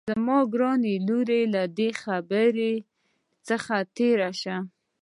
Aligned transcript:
زما 0.09 0.37
ګرانې 0.53 0.93
لورې 1.07 1.41
له 1.53 1.63
دې 1.77 1.89
خبرې 2.03 2.73
څخه 3.47 3.75
تېره 3.95 4.31
شه 4.41 4.57